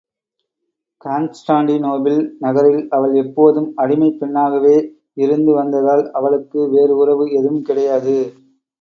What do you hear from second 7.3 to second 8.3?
எதுவும் கிடையாது.